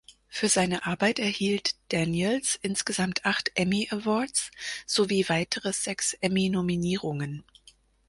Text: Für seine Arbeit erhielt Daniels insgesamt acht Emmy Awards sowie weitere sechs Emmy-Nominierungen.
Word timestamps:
Für 0.29 0.49
seine 0.49 0.87
Arbeit 0.87 1.19
erhielt 1.19 1.75
Daniels 1.89 2.55
insgesamt 2.63 3.23
acht 3.23 3.51
Emmy 3.53 3.87
Awards 3.91 4.49
sowie 4.87 5.29
weitere 5.29 5.73
sechs 5.73 6.15
Emmy-Nominierungen. 6.15 7.43